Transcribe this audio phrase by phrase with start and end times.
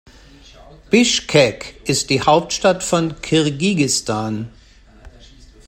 [0.89, 4.49] Bischkek ist die Hauptstadt von Kirgisistan.